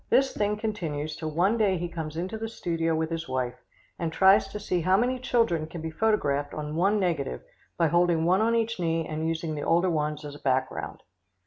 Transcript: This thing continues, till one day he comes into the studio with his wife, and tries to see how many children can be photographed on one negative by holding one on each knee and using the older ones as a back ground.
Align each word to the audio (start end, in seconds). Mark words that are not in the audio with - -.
This 0.09 0.35
thing 0.35 0.57
continues, 0.57 1.15
till 1.15 1.29
one 1.29 1.59
day 1.59 1.77
he 1.77 1.87
comes 1.87 2.17
into 2.17 2.35
the 2.35 2.47
studio 2.49 2.95
with 2.95 3.11
his 3.11 3.29
wife, 3.29 3.53
and 3.99 4.11
tries 4.11 4.47
to 4.47 4.59
see 4.59 4.81
how 4.81 4.97
many 4.97 5.19
children 5.19 5.67
can 5.67 5.79
be 5.79 5.91
photographed 5.91 6.55
on 6.55 6.75
one 6.75 6.99
negative 6.99 7.43
by 7.77 7.87
holding 7.89 8.25
one 8.25 8.41
on 8.41 8.55
each 8.55 8.79
knee 8.79 9.07
and 9.07 9.27
using 9.27 9.53
the 9.53 9.61
older 9.61 9.91
ones 9.91 10.25
as 10.25 10.33
a 10.33 10.39
back 10.39 10.69
ground. 10.69 11.03